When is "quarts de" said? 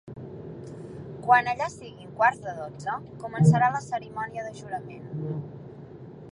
2.21-2.55